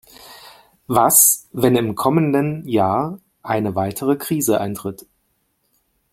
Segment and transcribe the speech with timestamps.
[0.87, 5.05] Was, wenn im kommenden Jahr eine weitere Krise eintritt?